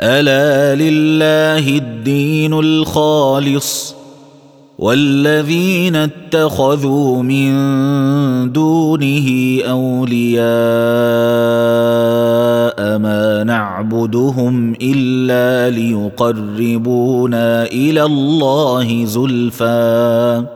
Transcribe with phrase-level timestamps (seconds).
[0.00, 3.94] ألا لله الدين الخالص
[4.78, 7.52] والذين اتخذوا من
[8.52, 10.46] دونه أولياء
[12.98, 20.55] ما نعبدهم إلا ليقربونا إلى الله زلفى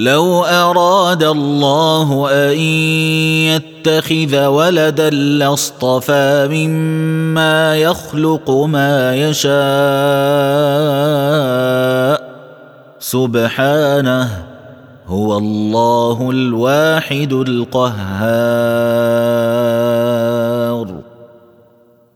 [0.00, 2.58] لو أراد الله أن
[3.52, 9.50] يتخذ ولدا لاصطفى مما يخلق ما يشاء.
[12.98, 14.28] سبحانه
[15.06, 18.20] هو الله الواحد القهار.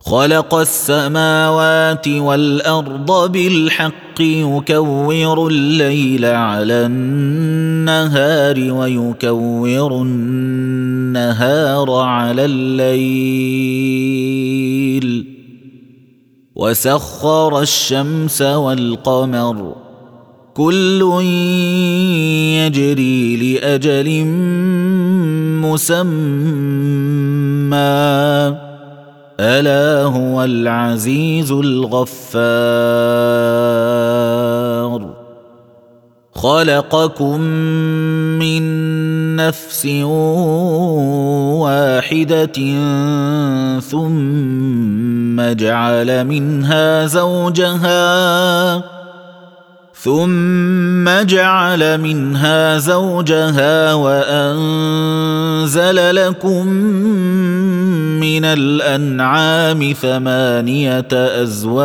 [0.07, 12.95] خلق السماوات والأرض بالحق يكور الليل على النهار ويكور النهار على الليل.
[16.55, 19.75] وسخر الشمس والقمر.
[20.55, 21.23] كل
[22.57, 24.25] يجري لأجل
[25.65, 26.25] مسمى.
[29.41, 32.35] ألا هو العزيز الغفار.
[36.35, 37.41] خلقكم
[38.39, 38.63] من
[39.37, 39.87] نفس
[41.65, 42.53] واحدة
[43.81, 48.94] ثم جعل منها زوجها
[50.05, 55.37] ثم جعل منها زوجها وأنزل
[56.17, 56.67] لكم
[58.21, 61.85] من الأنعام ثمانية أزواج.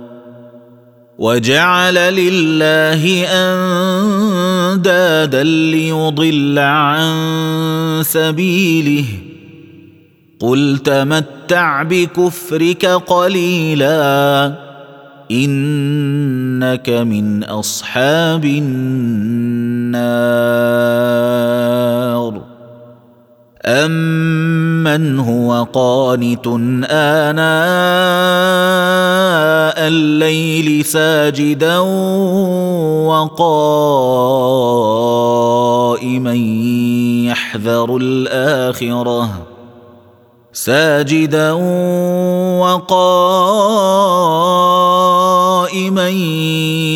[1.21, 3.03] وجعل لله
[4.73, 7.13] أندادا ليضل عن
[8.03, 9.05] سبيله.
[10.39, 14.53] قل تمتع بكفرك قليلا
[15.31, 20.01] إنك من أصحاب النار.
[23.65, 27.41] امن هو قانت اناء
[29.87, 31.79] الليل ساجدا
[33.07, 33.93] وقائما
[37.29, 39.29] يحذر الاخره
[40.53, 41.51] ساجدا
[42.61, 42.89] وقائما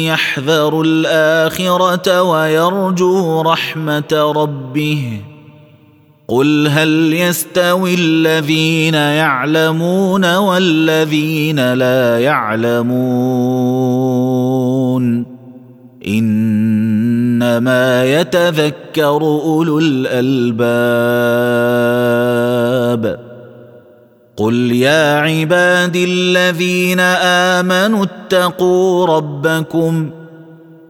[0.04, 5.22] يحذر الاخره ويرجو رحمه ربه
[6.28, 12.96] قل هل يستوي الذين يعلمون والذين لا يعلمون
[16.08, 20.96] انما يتذكر اولو الالباب
[24.38, 27.00] قل يا عبادي الذين
[27.60, 30.10] امنوا اتقوا ربكم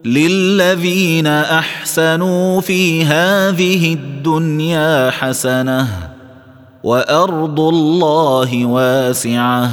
[0.05, 5.87] للذين احسنوا في هذه الدنيا حسنه
[6.83, 9.71] وارض الله واسعه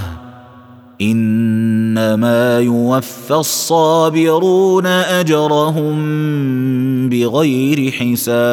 [1.01, 5.99] انما يوفى الصابرون اجرهم
[7.09, 8.53] بغير حساب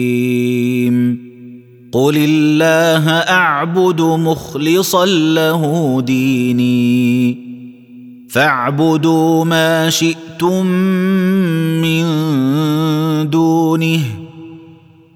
[1.91, 7.37] قل الله اعبد مخلصا له ديني
[8.29, 10.65] فاعبدوا ما شئتم
[11.81, 12.05] من
[13.29, 14.01] دونه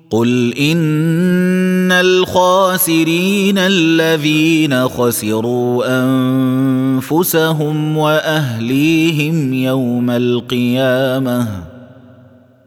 [0.09, 11.74] قل ان الخاسرين الذين خسروا انفسهم واهليهم يوم القيامه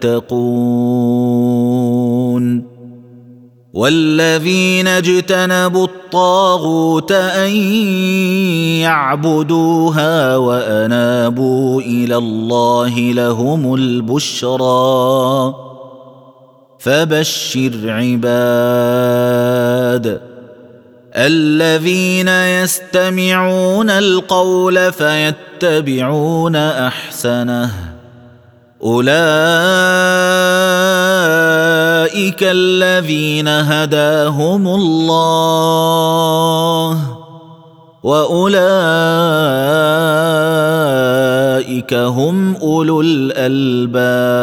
[0.00, 1.86] تتقون
[3.74, 7.50] والذين اجتنبوا الطاغوت أن
[8.80, 15.54] يعبدوها وأنابوا إلى الله لهم البشرى
[16.78, 19.46] فبشر عباد
[21.16, 27.85] الذين يستمعون القول فيتبعون أحسنه
[28.82, 29.16] أولئك
[32.42, 35.96] الذين هداهم الله
[38.02, 38.56] وأولئك
[41.94, 44.36] هم أولو الألباب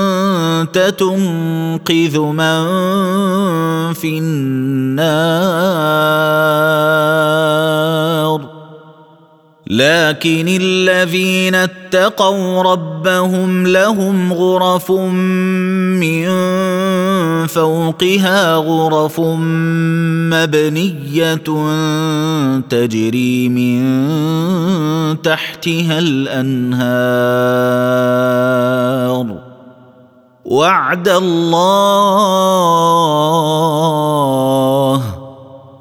[0.98, 2.62] تنقذ من
[3.92, 5.32] في النار
[9.66, 16.28] لكن الذين اتقوا ربهم لهم غرف من
[17.46, 19.20] فوقها غرف
[20.30, 21.34] مبنية
[22.68, 23.82] تجري من
[25.22, 27.42] تحتها الأنهار.
[30.44, 31.42] وعد الله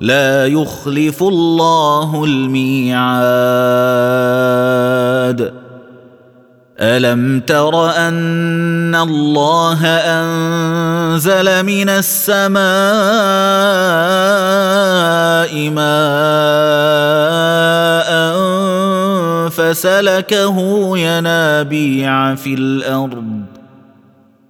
[0.01, 3.21] لا يخلف الله الميعاد.
[6.81, 12.61] الم تر ان الله انزل من السماء
[15.69, 17.01] ماء
[19.49, 20.57] فسلكه
[20.97, 23.41] ينابيع في الأرض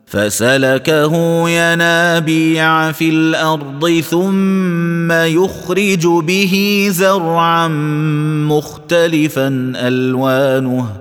[0.05, 7.67] فسلكه ينابيع في الأرض ثم يخرج به زرعا
[8.47, 11.00] مختلفا الوانه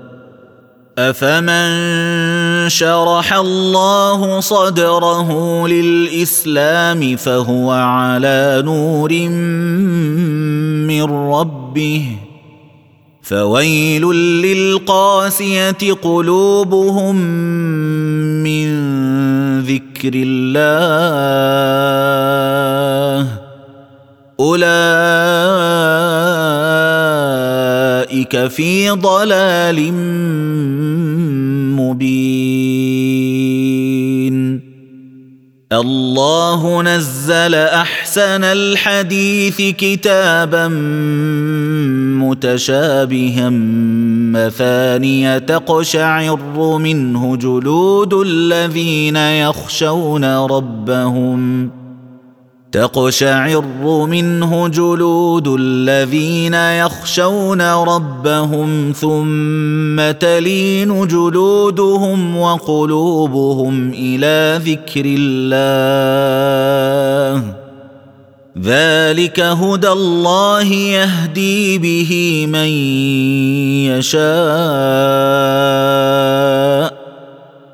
[1.09, 9.13] أفمن شرح الله صدره للإسلام فهو على نور
[10.87, 12.05] من ربه
[13.21, 14.01] فويل
[14.41, 17.15] للقاسية قلوبهم
[18.43, 18.71] من
[19.61, 21.61] ذكر الله
[24.39, 24.81] أولئك
[28.47, 29.93] في ضلال
[32.01, 33.61] مبين
[35.73, 40.67] الله نزل احسن الحديث كتابا
[42.17, 43.49] متشابها.
[44.33, 51.80] مثانية تقشعر منه جلود الذين يخشون ربهم.
[52.71, 53.65] تقشعر
[54.05, 65.61] منه جلود الذين يخشون ربهم ثم تلين جلودهم وقلوبهم إلى ذكر الله.
[68.61, 72.67] ذلك هدى الله يهدي به من
[73.99, 74.21] يشاء.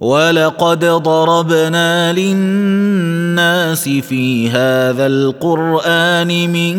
[0.00, 6.74] ولقد ضربنا للناس في هذا القران من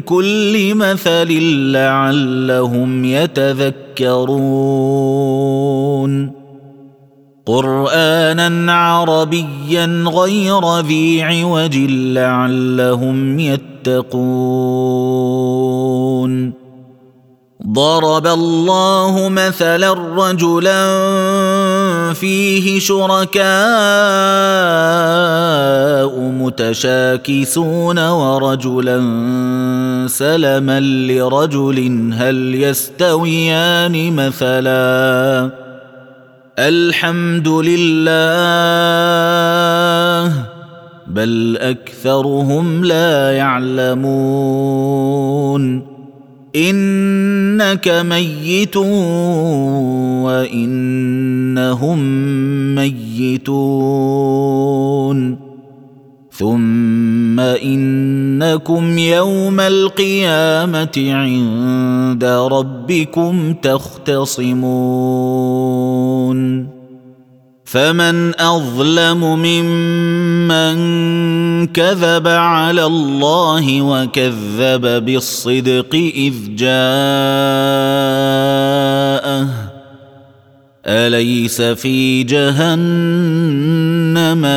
[0.00, 1.28] كل مثل
[1.72, 4.40] لعلهم يتذكرون
[7.46, 14.90] قرانا عربيا غير ذي عوج لعلهم يتقون
[17.66, 20.86] ضرب الله مثلا رجلا
[22.12, 23.40] فيه شركاء
[26.18, 29.00] متشاكسون ورجلا
[30.08, 35.50] سلما لرجل هل يستويان مثلا
[36.58, 38.10] الحمد لله
[41.06, 44.80] بل أكثرهم لا يعلمون
[46.56, 48.76] إنك ميت
[50.26, 51.98] وإنهم
[52.74, 54.30] ميتون.
[56.32, 64.80] ثم إنكم يوم القيامة عند ربكم تختصمون.
[67.70, 70.76] فمن أظلم ممن
[71.66, 76.70] كذب على الله وكذب بالصدق إذ جاءه.
[80.86, 82.76] أليس في جهنم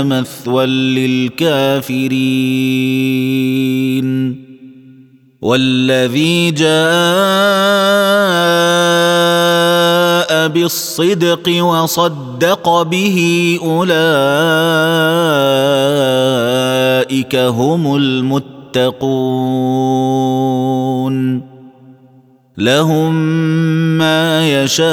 [0.09, 2.03] مثوى للكافرين؟
[5.43, 6.71] والذي جاء
[10.47, 13.95] بالصدق وصدق به أولئك
[17.35, 19.53] هم المتقون.
[22.57, 23.13] لهم
[23.97, 24.89] ما يشاءون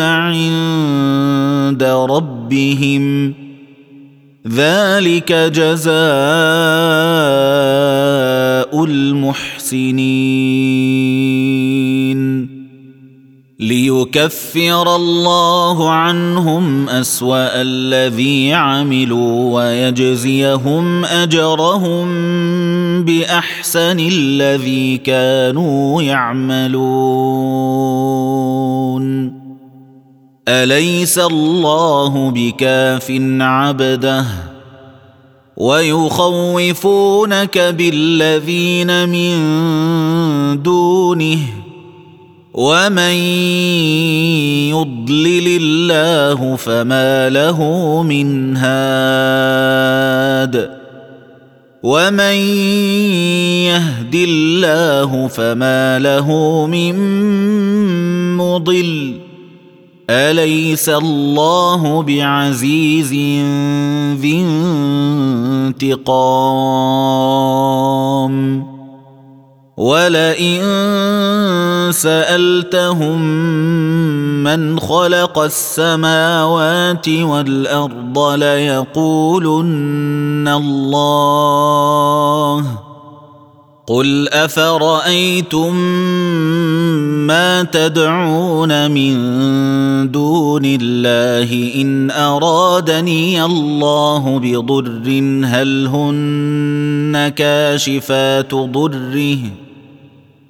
[0.00, 3.34] عند ربهم.
[4.48, 5.94] ذلك جزاء
[8.84, 10.24] المحسنين.
[13.60, 22.06] ليكفر الله عنهم أسوأ الذي عملوا ويجزيهم أجرهم
[23.04, 26.84] بأحسن الذي كانوا يعملون.
[30.48, 34.24] أليس الله بكاف عبده
[35.56, 39.36] ويخوفونك بالذين من
[40.62, 41.38] دونه
[42.54, 43.14] ومن
[44.70, 47.62] يضلل الله فما له
[48.02, 49.74] من هاد
[51.82, 52.34] ومن
[53.64, 56.28] يهد الله فما له
[56.66, 56.96] من
[58.36, 59.23] مضل
[60.10, 63.12] أليس الله بعزيز
[64.20, 64.40] ذي
[65.70, 66.34] انتقام؟
[69.76, 70.60] ولئن
[71.92, 73.20] سألتهم
[74.44, 79.68] من خلق السماوات والأرض ليقولن
[80.48, 82.04] الله.
[83.86, 85.76] قل افرايتم
[87.26, 89.14] ما تدعون من
[90.10, 95.08] دون الله ان ارادني الله بضر
[95.44, 99.38] هل هن كاشفات ضره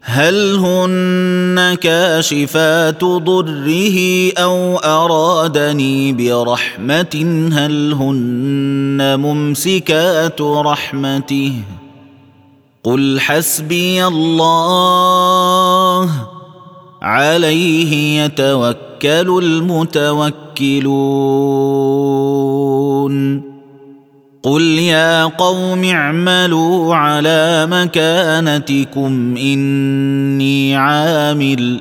[0.00, 3.99] هل هن كاشفات ضره
[4.38, 11.53] أو ارادني برحمه هل هن ممسكات رحمته
[12.85, 14.91] قل حسبي الله
[17.03, 20.25] عليه يتوكل المتوكلون
[24.43, 31.81] قل يا قوم اعملوا على مكانتكم اني عامل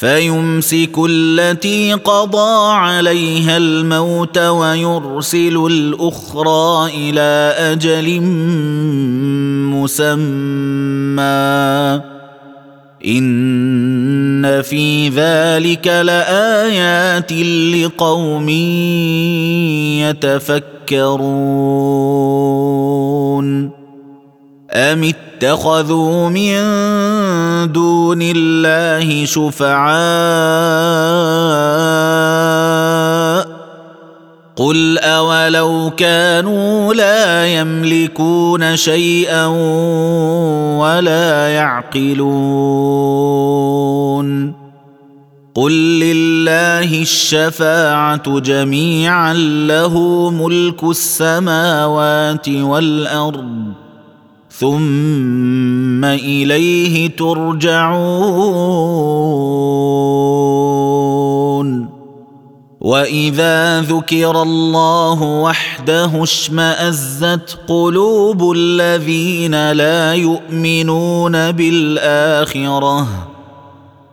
[0.00, 8.20] فيمسك التي قضى عليها الموت ويرسل الأخرى إلى أجل
[9.70, 11.20] مسمى.
[13.06, 18.48] إن في ذلك لآيات لقوم
[20.08, 21.40] يتفكرون.
[24.72, 26.62] ام اتخذوا من
[27.72, 29.90] دون الله شفعاء
[34.56, 39.46] قل اولو كانوا لا يملكون شيئا
[40.76, 43.00] ولا يعقلون
[45.54, 49.34] قل لله الشفاعه جميعا
[49.66, 53.89] له ملك السماوات والارض
[54.60, 58.00] ثم إليه ترجعون.
[62.80, 73.06] وإذا ذكر الله وحده اشمأزت قلوب الذين لا يؤمنون بالآخرة.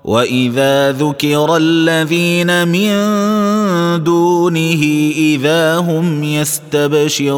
[0.05, 2.93] وإذا ذكر الذين من
[4.03, 7.37] دونه إذا هم يستبشرون.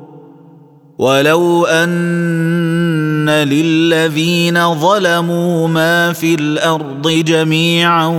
[1.01, 8.11] ولو ان للذين ظلموا ما في الأرض جميعا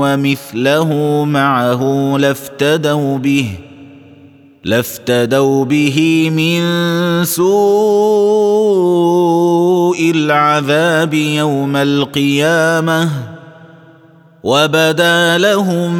[0.00, 3.48] ومثله معه لافتدوا به
[4.64, 6.62] لافتدوا به من
[7.24, 7.46] سوء
[10.14, 13.10] العذاب يوم القيامه
[14.44, 15.92] وبدا لهم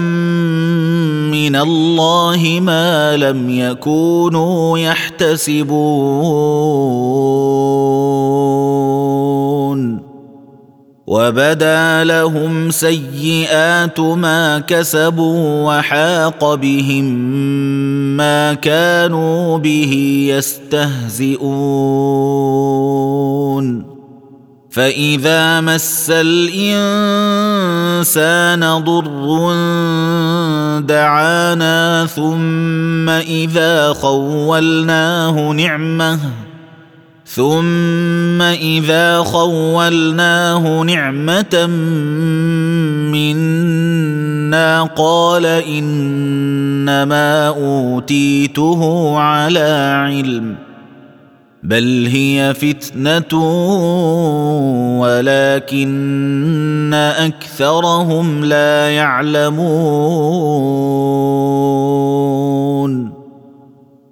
[1.36, 5.76] من الله ما لم يكونوا يحتسبون.
[11.06, 17.04] وبدا لهم سيئات ما كسبوا وحاق بهم
[18.16, 19.92] ما كانوا به
[20.30, 21.56] يستهزئون.
[24.76, 26.84] فاذا مس الانسان
[28.84, 29.06] ضر
[30.80, 36.18] دعانا ثم اذا خولناه نعمه
[37.26, 41.66] ثم اذا خولناه نعمه
[43.12, 50.65] منا قال انما اوتيته على علم
[51.66, 53.38] بل هي فتنه
[55.00, 59.96] ولكن اكثرهم لا يعلمون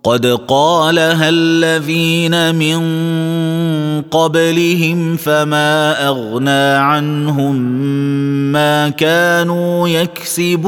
[0.05, 2.81] قد قالها الذين من
[4.03, 7.57] قبلهم فما اغنى عنهم
[8.53, 10.65] ما كانوا يكسبون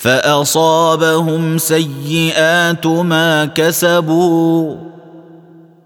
[0.00, 4.76] فأصابهم سيئات ما كسبوا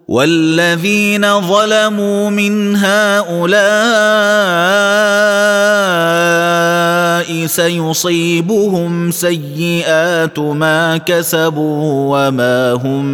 [0.09, 3.55] والذين ظلموا من هؤلاء
[7.47, 13.05] سيصيبهم سيئات ما كسبوا وما هم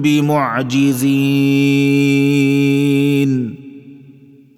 [0.00, 1.20] بمعجزين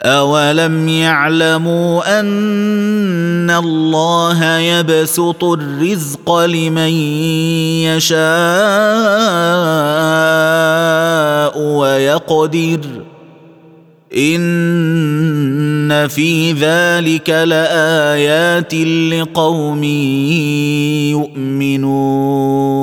[0.03, 6.91] اولم يعلموا ان الله يبسط الرزق لمن
[7.87, 8.23] يشاء
[11.59, 12.81] ويقدر
[14.17, 19.85] ان في ذلك لايات لقوم
[21.15, 22.83] يؤمنون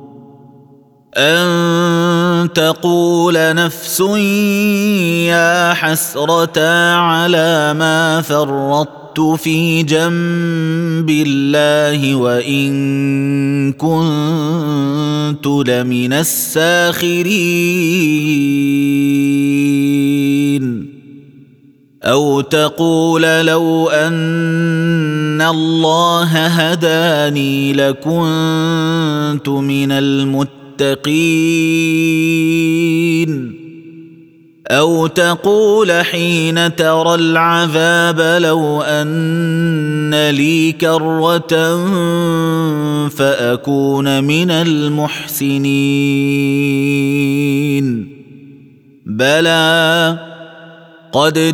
[1.17, 3.99] أن تقول نفس
[5.27, 6.61] يا حسرة
[6.95, 17.41] على ما فرطت في جنب الله وإن كنت لمن الساخرين.
[22.03, 30.60] أو تقول لو أن الله هداني لكنت من المتقين.
[30.81, 32.41] المتقين
[34.71, 41.77] أو تقول حين ترى العذاب لو أن لي كرة
[43.07, 45.71] فأكون من المحسنين
[49.05, 50.17] بلى
[51.11, 51.53] قد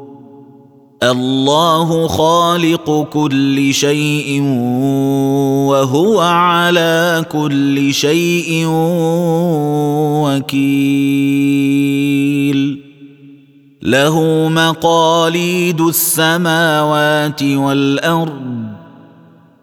[1.03, 4.41] الله خالق كل شيء
[5.67, 8.65] وهو على كل شيء
[10.25, 11.91] وكيل.
[13.81, 18.60] له مقاليد السماوات والأرض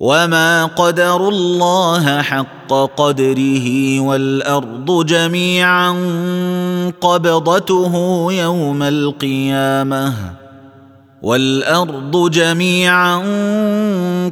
[0.00, 5.90] وما قدروا الله حق قدره والارض جميعا
[7.00, 10.14] قبضته يوم القيامه
[11.22, 13.16] والارض جميعا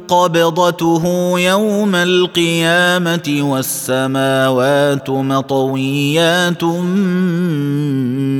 [0.07, 6.63] قبضته يوم القيامه والسماوات مطويات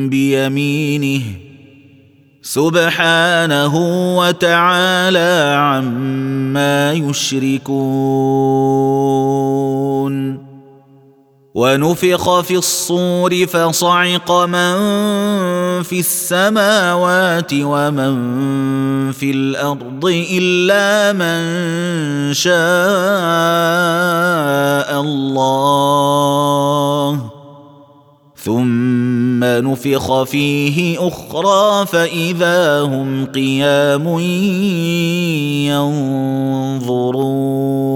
[0.09, 1.46] بيمينه
[2.47, 3.75] سبحانه
[4.17, 8.67] وتعالى عما يشركون.
[11.57, 14.77] ونفخ في الصور فصعق من
[15.83, 18.15] في السماوات ومن
[19.11, 22.57] في الأرض إلا من شاء
[29.37, 34.19] ثم نفخ فيه أخرى فاذا هم قيام
[35.69, 37.86] ينظرون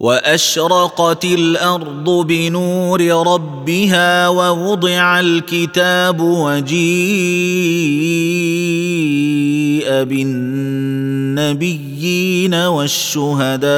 [0.00, 6.80] وأشرقت الأرض بنور ربها ووضع الكتاب وجيء
[11.34, 13.70] بالنبيين والشهداء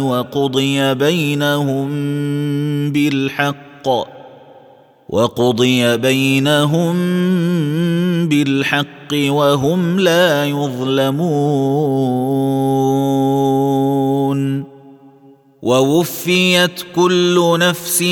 [0.00, 1.88] وقضي بينهم
[2.92, 4.23] بالحق.
[5.14, 6.94] وقضي بينهم
[8.28, 11.24] بالحق وهم لا يظلمون.
[15.62, 18.02] ووفيت كل نفس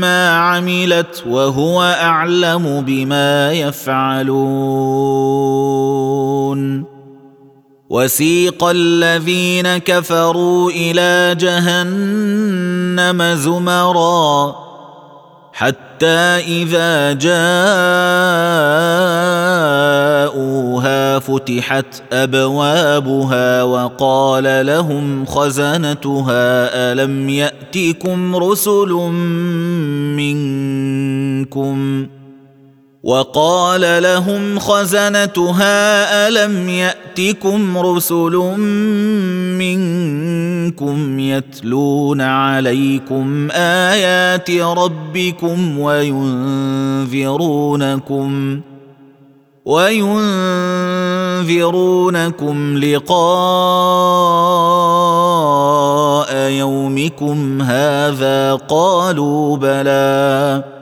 [0.00, 4.40] ما عملت وهو أعلم بما يفعلون.
[7.90, 14.69] وسيق الذين كفروا إلى جهنم زمرًا.
[15.52, 16.06] حتى
[16.46, 17.40] إذا جاءوها
[21.18, 28.92] فتحت أبوابها وقال لهم خزنتها ألم ياتكم رسل
[30.16, 32.06] منكم؟
[33.02, 38.36] وقال لهم خزنتها ألم يأتكم رسل
[39.58, 47.00] منكم يتلون عليكم آيات ربكم وينذرونكم
[49.64, 50.38] وينذرونكم
[52.78, 53.20] لقاء
[56.50, 60.79] يومكم هذا قالوا بلى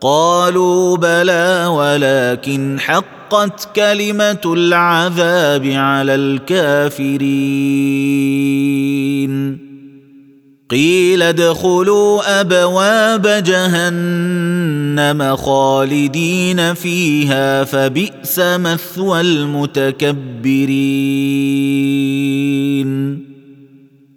[0.00, 7.30] قالوا بلى ولكن حقت كلمة العذاب على الكافرين.
[10.70, 20.50] قيل ادخلوا أبواب جهنم خالدين فيها فبئس مثوى المتكبرين.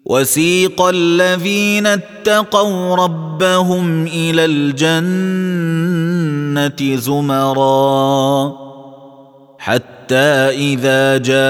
[0.06, 5.76] وسيق الذين اتقوا ربهم إلى الجنة
[6.96, 8.54] زمرا
[9.58, 10.16] حتى
[10.50, 11.42] إذا جاءوها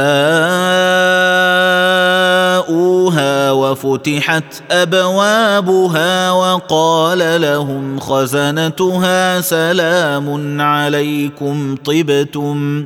[3.52, 12.86] وفتحت أبوابها وقال لهم خزنتها سلام عليكم طبتم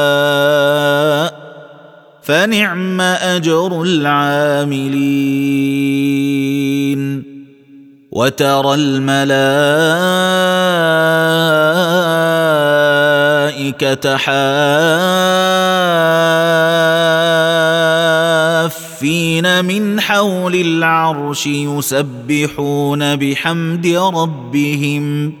[2.21, 5.21] فنعم أجر العاملين.
[8.11, 10.17] وترى الملائكة
[18.97, 25.40] حافين من حول العرش يسبحون بحمد ربهم.